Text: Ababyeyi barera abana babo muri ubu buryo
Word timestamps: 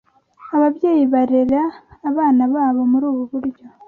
Ababyeyi 0.55 1.03
barera 1.13 1.61
abana 2.09 2.43
babo 2.53 2.81
muri 2.91 3.05
ubu 3.11 3.23
buryo 3.31 3.65